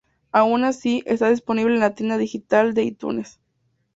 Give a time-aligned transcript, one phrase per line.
[0.31, 3.39] Aun así, está disponible en la tienda digital de iTunes.